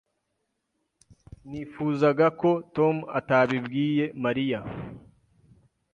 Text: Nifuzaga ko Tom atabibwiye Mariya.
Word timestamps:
Nifuzaga 1.49 2.27
ko 2.39 2.49
Tom 2.75 2.95
atabibwiye 3.19 4.05
Mariya. 4.23 4.59